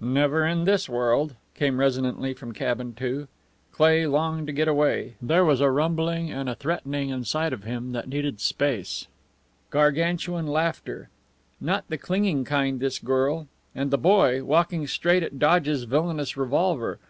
[0.00, 3.26] "Never in this world!" came resonantly from Cabin Two.
[3.72, 5.16] Cleigh longed to get away.
[5.20, 9.08] There was a rumbling and a threatening inside of him that needed space
[9.70, 11.08] Gargantuan laughter.
[11.60, 13.48] Not the clinging kind, this girl!
[13.74, 17.00] And the boy, walking straight at Dodge's villainous revolver!